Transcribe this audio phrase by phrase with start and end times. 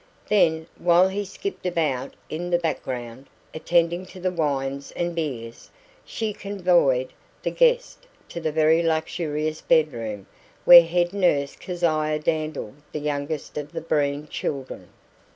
[0.29, 5.69] Then, while he skipped about in the background, attending to the wines and beers,
[6.03, 10.25] she convoyed the guest to the very luxurious bedroom
[10.65, 14.87] where head nurse Keziah dandled the youngest of the Breen children.